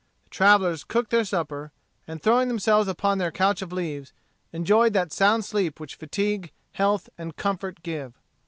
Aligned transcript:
The 0.23 0.29
travellers 0.31 0.83
cooked 0.83 1.11
their 1.11 1.23
supper, 1.23 1.71
and 2.07 2.19
throwing 2.23 2.47
themselves 2.47 2.87
upon 2.87 3.19
their 3.19 3.29
couch 3.31 3.61
of 3.61 3.71
leaves, 3.71 4.13
enjoyed 4.51 4.93
that 4.93 5.13
sound 5.13 5.45
sleep 5.45 5.79
which 5.79 5.93
fatigue, 5.93 6.51
health, 6.71 7.07
and 7.19 7.35
comfort 7.35 7.83
give. 7.83 8.17